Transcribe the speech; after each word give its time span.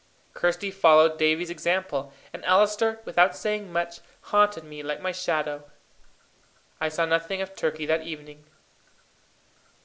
Kirsty 0.33 0.71
followed 0.71 1.19
Davie's 1.19 1.51
example, 1.51 2.11
and 2.33 2.43
Allister, 2.43 3.01
without 3.05 3.35
saying 3.35 3.71
much, 3.71 3.99
haunted 4.31 4.63
me 4.63 4.81
like 4.81 4.99
my 4.99 5.11
shadow. 5.11 5.63
I 6.79 6.89
saw 6.89 7.05
nothing 7.05 7.39
of 7.39 7.55
Turkey 7.55 7.85
that 7.85 8.01
evening. 8.01 8.45